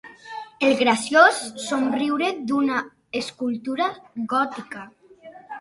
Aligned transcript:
El 0.67 0.71
graciós 0.79 1.41
somriure 1.65 2.31
d'una 2.53 2.79
escultura 3.23 3.93
gòtica. 4.33 4.87